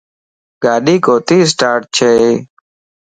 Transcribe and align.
گاڏي 0.63 0.95
ڪوتي 1.05 1.37
اسٽاٽ 1.45 1.81
ڇئي 1.95 2.29